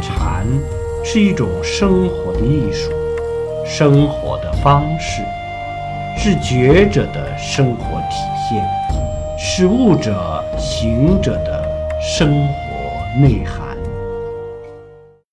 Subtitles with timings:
[0.00, 0.46] 禅
[1.04, 2.90] 是一种生活的艺术
[3.64, 5.22] 生活的方式
[6.16, 8.16] 是觉者的生活体
[8.48, 8.64] 现
[9.38, 11.68] 是悟者行者的
[12.00, 13.65] 生活内涵。